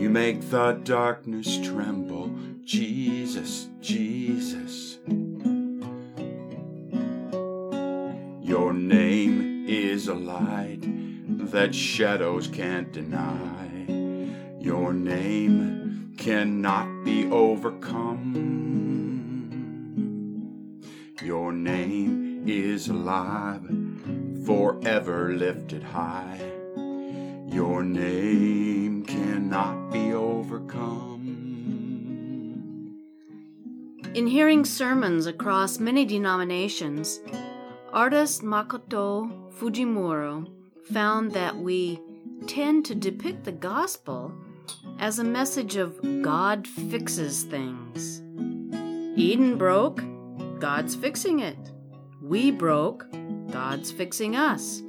you 0.00 0.08
make 0.08 0.48
the 0.48 0.72
darkness 0.82 1.58
tremble. 1.58 2.30
Jesus, 2.64 3.68
Jesus. 3.82 4.96
Your 8.40 8.72
name 8.72 9.66
is 9.68 10.08
a 10.08 10.14
light 10.14 10.80
that 11.52 11.74
shadows 11.74 12.48
can't 12.48 12.90
deny. 12.92 13.68
Your 14.58 14.94
name 14.94 16.14
cannot 16.16 17.04
be 17.04 17.30
overcome. 17.30 18.24
Your 21.22 21.52
name 21.52 22.48
is 22.48 22.88
alive, 22.88 23.70
forever 24.46 25.34
lifted 25.34 25.82
high. 25.82 26.40
Your 27.52 27.82
name 27.82 28.89
cannot 29.20 29.90
be 29.90 30.12
overcome. 30.14 31.20
In 34.14 34.26
hearing 34.26 34.64
sermons 34.64 35.26
across 35.26 35.78
many 35.78 36.06
denominations, 36.06 37.20
artist 37.92 38.42
Makoto 38.42 39.30
Fujimura 39.52 40.48
found 40.90 41.32
that 41.32 41.54
we 41.54 42.00
tend 42.46 42.86
to 42.86 42.94
depict 42.94 43.44
the 43.44 43.52
gospel 43.52 44.32
as 44.98 45.18
a 45.18 45.24
message 45.24 45.76
of 45.76 46.00
God 46.22 46.66
fixes 46.66 47.42
things. 47.44 48.22
Eden 49.18 49.58
broke, 49.58 50.02
God's 50.58 50.94
fixing 50.94 51.40
it. 51.40 51.58
We 52.22 52.50
broke, 52.50 53.04
God's 53.50 53.92
fixing 53.92 54.34
us. 54.34 54.80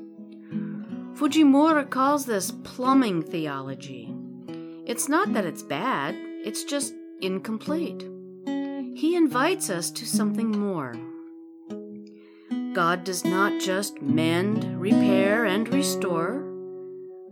Fujimura 1.16 1.89
calls 1.89 2.25
this 2.25 2.52
plumbing 2.52 3.23
theology. 3.23 4.16
It's 4.86 5.08
not 5.08 5.34
that 5.34 5.46
it's 5.46 5.64
bad, 5.64 6.16
it's 6.44 6.64
just 6.64 6.94
incomplete. 7.22 8.08
He 8.96 9.16
invites 9.16 9.70
us 9.70 9.92
to 9.92 10.06
something 10.06 10.52
more. 10.52 10.96
God 12.74 13.04
does 13.04 13.24
not 13.24 13.62
just 13.62 14.02
mend, 14.02 14.80
repair, 14.80 15.46
and 15.46 15.68
restore. 15.70 16.48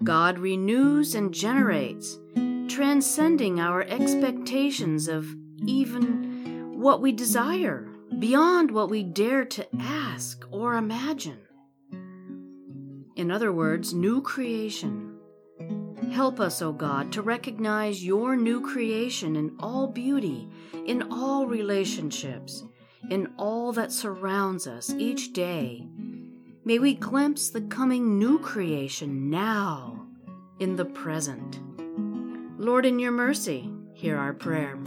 God 0.04 0.38
renews 0.38 1.16
and 1.16 1.34
generates, 1.34 2.20
transcending 2.68 3.60
our 3.60 3.84
expectations 3.84 5.08
of 5.08 5.36
even 5.66 6.80
what 6.80 7.02
we 7.02 7.12
desire, 7.12 7.88
beyond 8.20 8.72
what 8.72 8.90
we 8.90 9.04
dare 9.04 9.46
to 9.46 9.68
ask 9.80 10.46
or 10.52 10.76
imagine. 10.76 11.40
In 13.16 13.32
other 13.32 13.52
words, 13.52 13.94
new 13.94 14.22
creation. 14.22 15.09
Help 16.12 16.40
us, 16.40 16.62
O 16.62 16.72
God, 16.72 17.12
to 17.14 17.22
recognize 17.22 18.06
your 18.06 18.36
new 18.36 18.62
creation 18.62 19.36
in 19.36 19.56
all 19.60 19.88
beauty, 19.88 20.50
in 20.86 21.12
all 21.12 21.48
relationships, 21.48 22.64
in 23.10 23.34
all 23.38 23.72
that 23.74 23.92
surrounds 23.92 24.68
us 24.68 24.92
each 24.92 25.34
day 25.34 25.88
May 26.70 26.78
we 26.78 26.94
glimpse 26.94 27.50
the 27.50 27.62
coming 27.62 28.20
new 28.20 28.38
creation 28.38 29.30
now, 29.30 30.06
in 30.60 30.76
the 30.76 30.86
present. 30.86 31.60
Lord, 32.60 32.86
in 32.86 33.00
your 33.00 33.12
mercy, 33.12 33.72
hear 33.94 34.18
our 34.18 34.34
prayer. 34.34 34.78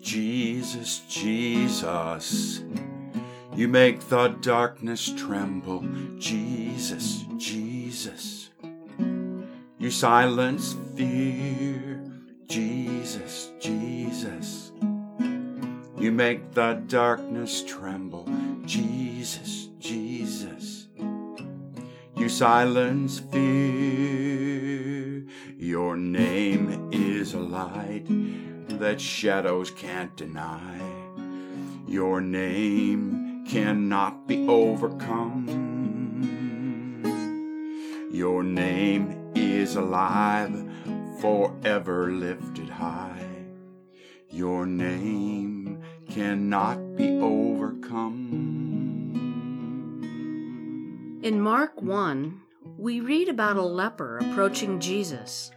Jesus, 0.00 1.00
Jesus, 1.08 2.62
you 3.56 3.66
make 3.66 4.00
the 4.08 4.28
darkness 4.28 5.12
tremble. 5.16 5.84
Jesus, 6.18 7.24
Jesus, 7.36 7.77
you 9.78 9.90
silence 9.90 10.76
fear. 10.94 12.04
Jesus, 12.46 13.50
Jesus, 13.58 14.72
you 15.96 16.12
make 16.12 16.52
the 16.52 16.82
darkness 16.86 17.64
tremble. 17.64 18.28
Jesus, 18.66 19.70
Jesus, 19.78 20.88
you 22.14 22.28
silence 22.28 23.20
fear. 23.20 25.24
Your 25.56 25.96
name 25.96 26.90
is 26.92 27.32
a 27.32 27.40
light 27.40 28.04
that 28.78 29.00
shadows 29.00 29.70
can't 29.70 30.14
deny. 30.14 30.78
Your 31.86 32.20
name 32.20 33.46
cannot 33.48 34.28
be 34.28 34.46
overcome. 34.46 35.77
Your 38.18 38.42
name 38.42 39.30
is 39.36 39.76
alive, 39.76 40.68
forever 41.20 42.10
lifted 42.10 42.68
high. 42.68 43.24
Your 44.28 44.66
name 44.66 45.80
cannot 46.10 46.96
be 46.96 47.10
overcome. 47.20 48.40
In 51.22 51.40
Mark 51.40 51.80
1, 51.80 52.40
we 52.76 52.98
read 52.98 53.28
about 53.28 53.56
a 53.56 53.62
leper 53.62 54.18
approaching 54.18 54.80
Jesus. 54.80 55.52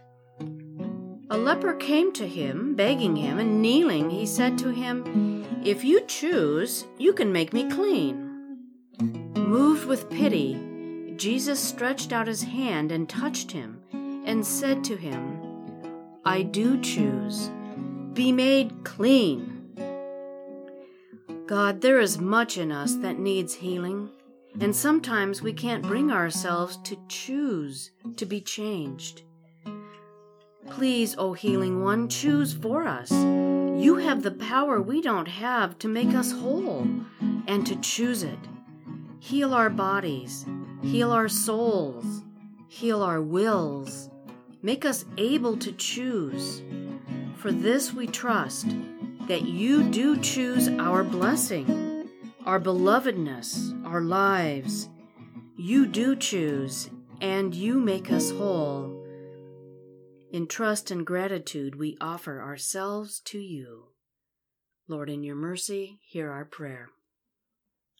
A 1.30 1.36
leper 1.36 1.74
came 1.74 2.12
to 2.12 2.28
him, 2.28 2.76
begging 2.76 3.16
him, 3.16 3.40
and 3.40 3.60
kneeling, 3.60 4.08
he 4.08 4.24
said 4.24 4.56
to 4.58 4.70
him, 4.70 5.44
If 5.64 5.82
you 5.82 6.02
choose, 6.06 6.86
you 6.96 7.12
can 7.12 7.32
make 7.32 7.52
me 7.52 7.68
clean. 7.68 8.68
Moved 9.34 9.86
with 9.86 10.08
pity, 10.08 10.71
Jesus 11.22 11.60
stretched 11.60 12.12
out 12.12 12.26
his 12.26 12.42
hand 12.42 12.90
and 12.90 13.08
touched 13.08 13.52
him, 13.52 13.80
and 14.26 14.44
said 14.44 14.82
to 14.82 14.96
him, 14.96 15.38
I 16.24 16.42
do 16.42 16.80
choose. 16.80 17.48
Be 18.12 18.32
made 18.32 18.82
clean. 18.82 19.70
God, 21.46 21.80
there 21.80 22.00
is 22.00 22.18
much 22.18 22.58
in 22.58 22.72
us 22.72 22.96
that 22.96 23.20
needs 23.20 23.54
healing. 23.54 24.10
And 24.58 24.74
sometimes 24.74 25.42
we 25.42 25.52
can't 25.52 25.84
bring 25.84 26.10
ourselves 26.10 26.76
to 26.78 26.98
choose 27.06 27.92
to 28.16 28.26
be 28.26 28.40
changed. 28.40 29.22
Please, 30.70 31.14
O 31.18 31.34
Healing 31.34 31.84
One, 31.84 32.08
choose 32.08 32.52
for 32.52 32.88
us. 32.88 33.12
You 33.12 33.98
have 34.00 34.24
the 34.24 34.32
power 34.32 34.82
we 34.82 35.00
don't 35.00 35.28
have 35.28 35.78
to 35.78 35.86
make 35.86 36.16
us 36.16 36.32
whole 36.32 36.88
and 37.46 37.64
to 37.68 37.76
choose 37.76 38.24
it. 38.24 38.40
Heal 39.20 39.54
our 39.54 39.70
bodies, 39.70 40.46
heal 40.82 41.10
mm. 41.10 41.14
our 41.14 41.28
souls, 41.28 42.22
heal 42.68 43.02
our 43.02 43.22
wills. 43.22 44.10
Make 44.62 44.84
us 44.84 45.04
able 45.16 45.56
to 45.56 45.72
choose. 45.72 46.62
For 47.36 47.50
this 47.50 47.92
we 47.92 48.06
trust 48.06 48.66
that 49.26 49.42
you 49.42 49.82
do 49.84 50.20
choose 50.20 50.68
our 50.68 51.02
blessing 51.02 51.92
our 52.44 52.58
belovedness, 52.58 53.86
our 53.86 54.00
lives. 54.00 54.88
You 55.56 55.86
do 55.86 56.16
choose, 56.16 56.90
and 57.20 57.54
you 57.54 57.78
make 57.78 58.10
us 58.10 58.30
whole. 58.32 59.06
In 60.32 60.46
trust 60.48 60.90
and 60.90 61.06
gratitude, 61.06 61.76
we 61.76 61.96
offer 62.00 62.42
ourselves 62.42 63.20
to 63.26 63.38
you. 63.38 63.90
Lord, 64.88 65.08
in 65.08 65.22
your 65.22 65.36
mercy, 65.36 66.00
hear 66.02 66.30
our 66.32 66.44
prayer. 66.44 66.88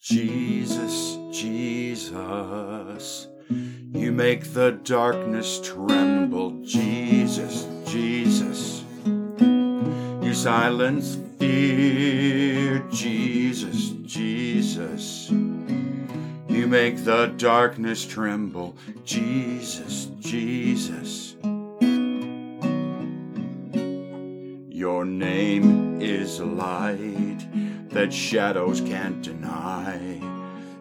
Jesus, 0.02 1.16
Jesus, 1.31 3.28
you 3.49 4.10
make 4.10 4.52
the 4.52 4.72
darkness 4.82 5.60
tremble. 5.60 6.60
Jesus, 6.64 7.69
Jesus, 7.87 8.82
you 9.06 10.34
silence 10.34 11.16
fear. 11.38 12.81
Jesus, 12.90 13.90
Jesus, 14.02 15.31
you 15.31 16.66
make 16.66 17.04
the 17.04 17.32
darkness 17.37 18.04
tremble. 18.04 18.76
Jesus, 19.04 20.06
Jesus. 20.19 21.37
Your 24.69 25.04
name 25.04 26.02
is 26.02 26.40
light 26.40 27.42
that 27.93 28.12
shadows 28.12 28.81
can't 28.81 29.23
deny. 29.23 30.21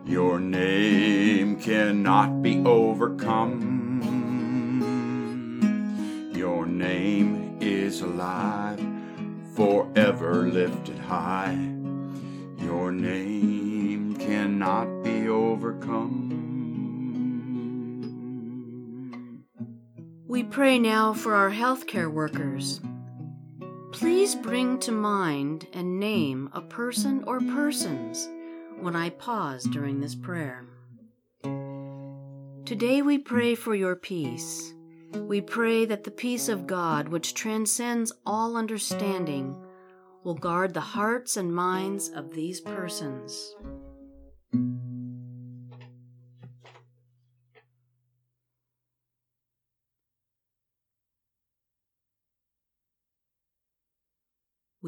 Your 0.06 0.40
name 0.40 1.60
cannot 1.60 2.42
be 2.42 2.64
overcome. 2.66 4.00
Your 6.34 6.66
name 6.66 7.58
is 7.60 8.02
alive, 8.02 8.80
forever 9.54 10.48
lifted 10.48 10.98
high. 11.00 11.58
Your 12.60 12.92
name 12.92 14.16
cannot 14.16 15.04
be 15.04 15.28
overcome. 15.28 16.30
We 20.28 20.44
pray 20.44 20.80
now 20.80 21.14
for 21.14 21.36
our 21.36 21.52
healthcare 21.52 22.10
workers. 22.10 22.80
Please 24.02 24.34
bring 24.34 24.80
to 24.80 24.92
mind 24.92 25.68
and 25.74 26.00
name 26.00 26.50
a 26.54 26.62
person 26.62 27.24
or 27.28 27.40
persons 27.40 28.28
when 28.80 28.96
I 28.96 29.12
pause 29.12 29.64
during 29.66 30.00
this 30.00 30.16
prayer. 30.16 30.66
Today 32.66 33.04
we 33.04 33.20
pray 33.20 33.54
for 33.54 33.76
your 33.76 33.96
peace. 33.96 34.74
We 35.14 35.40
pray 35.40 35.86
that 35.86 36.04
the 36.04 36.10
peace 36.10 36.50
of 36.50 36.66
God, 36.66 37.10
which 37.10 37.36
transcends 37.36 38.12
all 38.26 38.58
understanding, 38.58 39.56
will 40.24 40.34
guard 40.34 40.74
the 40.74 40.82
hearts 40.82 41.38
and 41.38 41.54
minds 41.54 42.10
of 42.10 42.34
these 42.34 42.60
persons. 42.60 43.56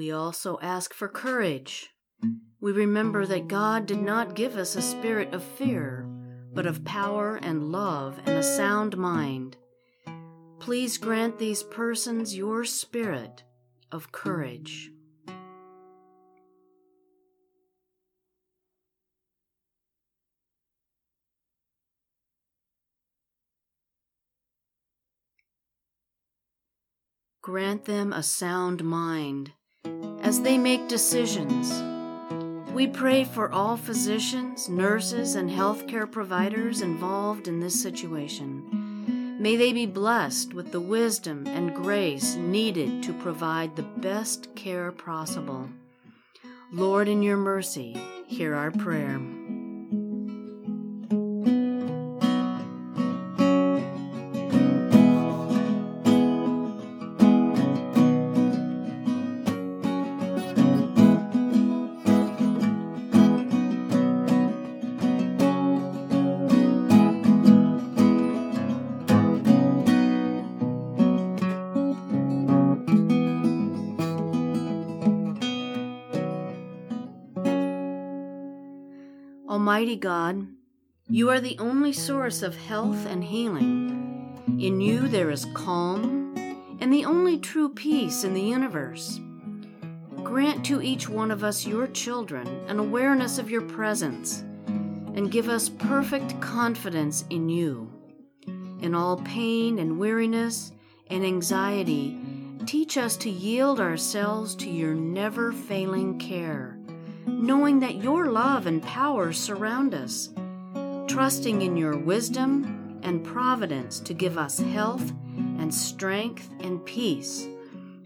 We 0.04 0.12
also 0.12 0.60
ask 0.62 0.94
for 0.94 1.08
courage. 1.08 1.92
We 2.60 2.74
remember 2.74 3.26
that 3.26 3.48
God 3.48 3.86
did 3.86 4.02
not 4.02 4.36
give 4.36 4.58
us 4.58 4.76
a 4.76 4.82
spirit 4.82 5.34
of 5.34 5.42
fear, 5.42 6.06
but 6.54 6.66
of 6.66 6.84
power 6.84 7.38
and 7.38 7.72
love 7.72 8.20
and 8.26 8.36
a 8.36 8.44
sound 8.44 8.98
mind. 8.98 9.56
Please 10.60 10.98
grant 10.98 11.40
these 11.40 11.64
persons 11.64 12.36
your 12.36 12.66
spirit 12.66 13.46
of 13.94 14.12
courage. 14.12 14.92
Grant 27.42 27.86
them 27.86 28.12
a 28.12 28.22
sound 28.22 28.84
mind 28.84 29.54
as 30.24 30.42
they 30.42 30.58
make 30.58 30.88
decisions. 30.88 31.72
We 32.74 32.88
pray 32.88 33.26
for 33.26 33.52
all 33.52 33.78
physicians, 33.78 34.70
nurses, 34.70 35.36
and 35.36 35.50
healthcare 35.50 36.10
providers 36.10 36.82
involved 36.82 37.48
in 37.48 37.60
this 37.60 37.80
situation. 37.80 39.38
May 39.40 39.58
they 39.58 39.74
be 39.74 39.86
blessed 39.86 40.54
with 40.54 40.72
the 40.72 40.80
wisdom 40.80 41.46
and 41.46 41.76
grace 41.76 42.36
needed 42.36 43.04
to 43.04 43.14
provide 43.14 43.76
the 43.76 43.84
best 43.84 44.56
care 44.56 44.92
possible. 44.92 45.70
Lord, 46.72 47.08
in 47.10 47.22
your 47.22 47.38
mercy, 47.38 47.96
hear 48.26 48.56
our 48.56 48.72
prayer. 48.72 49.20
Almighty 79.54 79.96
God, 79.96 80.48
you 81.08 81.30
are 81.30 81.40
the 81.40 81.60
only 81.60 81.94
source 81.94 82.42
of 82.42 82.58
health 82.58 83.06
and 83.06 83.24
healing. 83.24 84.42
In 84.60 84.82
you 84.82 85.08
there 85.08 85.30
is 85.30 85.46
calm 85.54 86.34
and 86.80 86.92
the 86.92 87.06
only 87.06 87.38
true 87.38 87.70
peace 87.70 88.24
in 88.24 88.34
the 88.34 88.42
universe. 88.42 89.20
Grant 90.24 90.66
to 90.66 90.82
each 90.82 91.08
one 91.08 91.30
of 91.30 91.44
us, 91.44 91.68
your 91.68 91.86
children, 91.86 92.48
an 92.68 92.80
awareness 92.80 93.38
of 93.38 93.52
your 93.52 93.62
presence 93.62 94.40
and 94.66 95.32
give 95.32 95.50
us 95.50 95.70
perfect 95.70 96.42
confidence 96.42 97.24
in 97.30 97.48
you. 97.48 97.94
In 98.82 98.96
all 98.96 99.18
pain 99.18 99.78
and 99.78 100.00
weariness 100.00 100.72
and 101.12 101.24
anxiety, 101.24 102.20
teach 102.66 102.98
us 102.98 103.16
to 103.18 103.30
yield 103.30 103.80
ourselves 103.80 104.56
to 104.56 104.70
your 104.72 104.96
never 104.96 105.52
failing 105.52 106.18
care 106.18 106.80
knowing 107.26 107.80
that 107.80 107.96
your 107.96 108.28
love 108.28 108.68
and 108.68 108.82
power 108.82 109.32
surround 109.34 109.94
us, 109.94 110.30
trusting 111.08 111.62
in 111.62 111.78
your 111.78 111.98
wisdom 111.98 113.00
and 113.04 113.24
providence 113.24 114.00
to 114.00 114.14
give 114.14 114.38
us 114.38 114.60
health 114.60 115.12
and 115.60 115.74
strength 115.74 116.50
and 116.62 116.84
peace 116.86 117.48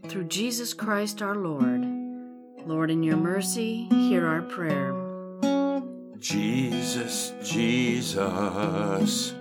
through 0.07 0.25
Jesus 0.25 0.73
Christ 0.73 1.21
our 1.21 1.35
Lord. 1.35 1.85
Lord, 2.65 2.91
in 2.91 3.03
your 3.03 3.17
mercy, 3.17 3.85
hear 3.85 4.25
our 4.25 4.41
prayer. 4.41 4.93
Jesus, 6.19 7.33
Jesus, 7.43 9.33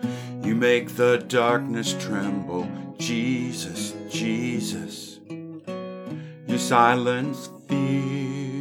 you 0.42 0.54
make 0.54 0.94
the 0.94 1.24
darkness 1.26 1.96
tremble. 1.98 2.68
Jesus, 2.98 3.94
Jesus, 4.10 5.20
you 5.28 6.58
silence 6.58 7.50
fear. 7.66 8.55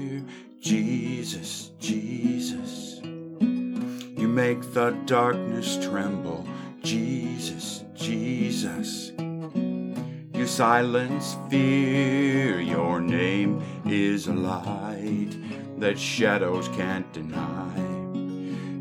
Jesus, 0.66 1.70
Jesus, 1.80 3.00
you 3.04 4.28
make 4.28 4.64
the 4.74 4.98
darkness 5.06 5.78
tremble. 5.80 6.44
Jesus, 6.82 7.84
Jesus, 7.94 9.12
you 10.34 10.48
silence 10.48 11.38
fear. 11.52 12.60
Your 12.60 13.00
name 13.00 13.62
is 13.86 14.26
a 14.26 14.34
light 14.34 15.38
that 15.78 16.00
shadows 16.00 16.68
can't 16.70 17.14
deny. 17.14 17.78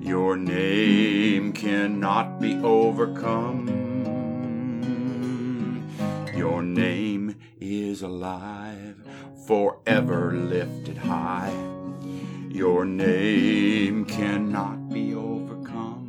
Your 0.00 0.38
name 0.38 1.52
cannot 1.52 2.40
be 2.40 2.54
overcome. 2.62 3.68
Your 6.34 6.62
name 6.62 7.36
is 7.60 8.00
alive, 8.00 8.96
forever 9.46 10.32
lifted 10.32 10.96
high. 10.96 11.73
Your 12.54 12.84
name 12.84 14.04
cannot 14.04 14.88
be 14.88 15.12
overcome. 15.12 16.06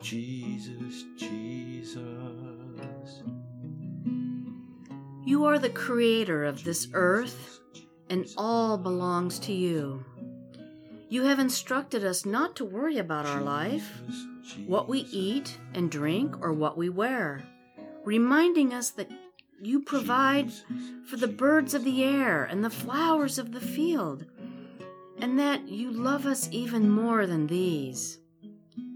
Jesus, 0.00 1.04
Jesus. 1.14 1.98
You 5.26 5.44
are 5.44 5.58
the 5.58 5.68
creator 5.68 6.44
of 6.44 6.64
this 6.64 6.88
earth, 6.94 7.60
and 8.08 8.26
all 8.38 8.78
belongs 8.78 9.38
to 9.40 9.52
you. 9.52 10.06
You 11.10 11.24
have 11.24 11.38
instructed 11.38 12.02
us 12.02 12.24
not 12.24 12.56
to 12.56 12.64
worry 12.64 12.96
about 12.96 13.26
our 13.26 13.42
life, 13.42 14.00
what 14.66 14.88
we 14.88 15.00
eat 15.12 15.58
and 15.74 15.90
drink, 15.90 16.40
or 16.40 16.54
what 16.54 16.78
we 16.78 16.88
wear, 16.88 17.44
reminding 18.06 18.72
us 18.72 18.88
that 18.92 19.10
you 19.60 19.80
provide 19.80 20.52
for 21.06 21.16
the 21.16 21.28
birds 21.28 21.74
of 21.74 21.84
the 21.84 22.04
air 22.04 22.44
and 22.44 22.64
the 22.64 22.70
flowers 22.70 23.38
of 23.38 23.52
the 23.52 23.60
field, 23.60 24.24
and 25.18 25.38
that 25.38 25.68
you 25.68 25.90
love 25.90 26.26
us 26.26 26.48
even 26.52 26.88
more 26.88 27.26
than 27.26 27.46
these. 27.46 28.18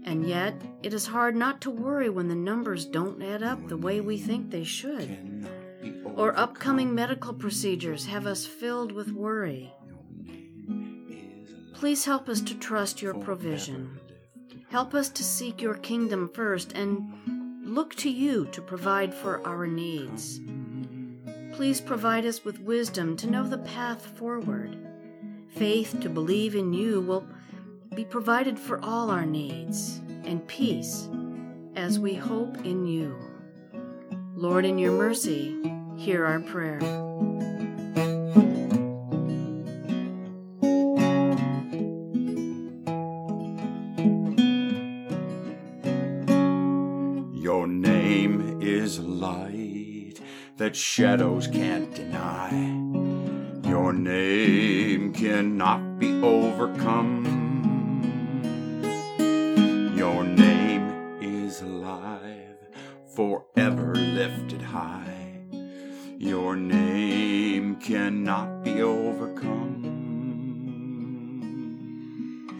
And 0.05 0.27
yet, 0.27 0.61
it 0.81 0.93
is 0.93 1.07
hard 1.07 1.35
not 1.35 1.61
to 1.61 1.69
worry 1.69 2.09
when 2.09 2.27
the 2.27 2.35
numbers 2.35 2.85
don't 2.85 3.21
add 3.21 3.43
up 3.43 3.67
the 3.67 3.77
way 3.77 4.01
we 4.01 4.17
think 4.17 4.49
they 4.49 4.63
should, 4.63 5.47
or 6.15 6.37
upcoming 6.37 6.93
medical 6.93 7.33
procedures 7.33 8.05
have 8.05 8.25
us 8.25 8.45
filled 8.45 8.91
with 8.91 9.11
worry. 9.11 9.73
Please 11.73 12.05
help 12.05 12.29
us 12.29 12.41
to 12.41 12.55
trust 12.55 13.01
your 13.01 13.13
provision. 13.13 13.99
Help 14.69 14.93
us 14.93 15.09
to 15.09 15.23
seek 15.23 15.61
your 15.61 15.75
kingdom 15.75 16.29
first 16.33 16.71
and 16.73 17.13
look 17.73 17.95
to 17.95 18.09
you 18.09 18.45
to 18.51 18.61
provide 18.61 19.13
for 19.13 19.45
our 19.47 19.65
needs. 19.65 20.39
Please 21.53 21.81
provide 21.81 22.25
us 22.25 22.45
with 22.45 22.59
wisdom 22.59 23.17
to 23.17 23.27
know 23.27 23.47
the 23.47 23.57
path 23.57 24.05
forward. 24.17 24.77
Faith 25.49 25.99
to 26.01 26.09
believe 26.09 26.55
in 26.55 26.73
you 26.73 27.01
will 27.01 27.27
be 27.95 28.05
provided 28.05 28.59
for 28.59 28.79
all 28.83 29.09
our 29.09 29.25
needs, 29.25 30.01
and 30.23 30.47
peace 30.47 31.07
as 31.75 31.99
we 31.99 32.13
hope 32.13 32.57
in 32.65 32.85
you. 32.85 33.15
Lord, 34.35 34.65
in 34.65 34.77
your 34.77 34.91
mercy, 34.91 35.57
hear 35.95 36.25
our 36.25 36.41
prayer. 36.41 36.79
That 50.63 50.75
shadows 50.77 51.45
can't 51.47 51.93
deny. 51.93 52.49
Your 53.67 53.91
name 53.91 55.11
cannot 55.11 55.99
be 55.99 56.13
overcome. 56.23 57.25
Your 59.93 60.23
name 60.23 61.17
is 61.21 61.61
alive, 61.61 62.55
forever 63.13 63.93
lifted 63.93 64.61
high. 64.61 65.41
Your 66.17 66.55
name 66.55 67.75
cannot 67.75 68.63
be 68.63 68.81
overcome. 68.81 69.81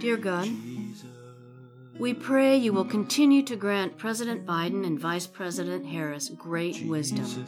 Dear 0.01 0.17
God, 0.17 0.50
we 1.98 2.13
pray 2.13 2.57
you 2.57 2.74
will 2.74 2.83
continue 2.83 3.43
to 3.43 3.55
grant 3.55 3.98
President 3.98 4.45
Biden 4.45 4.86
and 4.86 5.00
Vice 5.00 5.25
President 5.25 5.86
Harris 5.86 6.27
great 6.27 6.83
wisdom. 6.86 7.45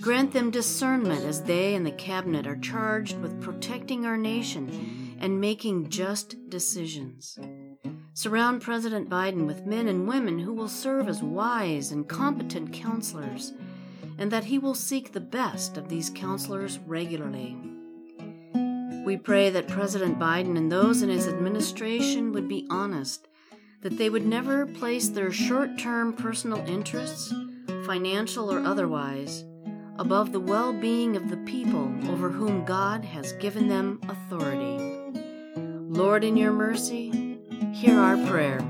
Grant 0.00 0.32
them 0.32 0.50
discernment 0.50 1.24
as 1.24 1.42
they 1.42 1.74
and 1.74 1.84
the 1.84 1.90
cabinet 1.92 2.46
are 2.46 2.56
charged 2.56 3.18
with 3.18 3.40
protecting 3.40 4.06
our 4.06 4.16
nation 4.16 5.16
and 5.20 5.40
making 5.40 5.90
just 5.90 6.36
decisions. 6.48 7.38
Surround 8.14 8.62
President 8.62 9.08
Biden 9.08 9.46
with 9.46 9.66
men 9.66 9.88
and 9.88 10.08
women 10.08 10.38
who 10.38 10.52
will 10.52 10.68
serve 10.68 11.08
as 11.08 11.22
wise 11.22 11.92
and 11.92 12.08
competent 12.08 12.72
counselors, 12.72 13.52
and 14.18 14.30
that 14.30 14.44
he 14.44 14.58
will 14.58 14.74
seek 14.74 15.12
the 15.12 15.20
best 15.20 15.76
of 15.76 15.88
these 15.88 16.10
counselors 16.10 16.78
regularly. 16.80 17.56
We 19.04 19.16
pray 19.16 19.50
that 19.50 19.68
President 19.68 20.18
Biden 20.18 20.56
and 20.56 20.70
those 20.70 21.02
in 21.02 21.08
his 21.08 21.28
administration 21.28 22.32
would 22.32 22.48
be 22.48 22.66
honest 22.68 23.28
that 23.80 23.96
they 23.96 24.10
would 24.10 24.26
never 24.26 24.66
place 24.66 25.08
their 25.08 25.30
short 25.30 25.78
term 25.78 26.12
personal 26.12 26.58
interests, 26.66 27.32
financial 27.88 28.52
or 28.52 28.60
otherwise, 28.60 29.46
above 29.98 30.30
the 30.30 30.38
well 30.38 30.74
being 30.74 31.16
of 31.16 31.30
the 31.30 31.38
people 31.38 31.90
over 32.10 32.28
whom 32.28 32.66
God 32.66 33.02
has 33.02 33.32
given 33.32 33.66
them 33.66 33.98
authority. 34.10 34.76
Lord, 35.88 36.22
in 36.22 36.36
your 36.36 36.52
mercy, 36.52 37.38
hear 37.72 37.98
our 37.98 38.18
prayer. 38.26 38.60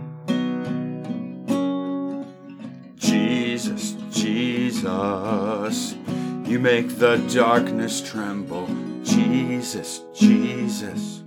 Jesus, 2.95 3.97
Jesus, 4.13 5.97
you 6.45 6.61
make 6.61 6.89
the 6.99 7.17
darkness 7.35 8.01
tremble. 8.01 8.69
Jesus, 9.03 10.03
Jesus 10.15 11.25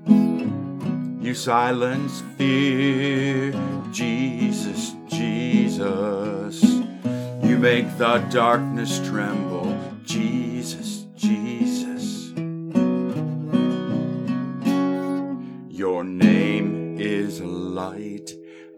you 1.31 1.35
silence 1.35 2.23
fear. 2.37 3.53
Jesus, 3.91 4.95
Jesus, 5.07 6.30
make 7.61 7.95
the 7.99 8.17
darkness 8.31 8.97
tremble. 9.07 9.77
Jesus, 10.03 11.05
Jesus. 11.15 12.31
Your 15.69 16.03
name 16.03 16.99
is 16.99 17.39
a 17.39 17.45
light 17.45 18.33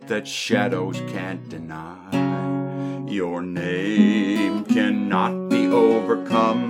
that 0.07 0.27
shadows 0.27 0.99
can't 1.07 1.47
deny. 1.47 3.05
Your 3.07 3.41
name 3.41 4.65
cannot 4.65 5.47
be 5.47 5.67
overcome. 5.67 6.69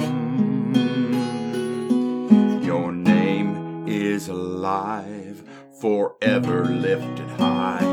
Your 2.64 2.92
name 2.92 3.88
is 3.88 4.28
alive 4.28 5.42
forever 5.82 6.64
lifted 6.66 7.30
high. 7.40 7.93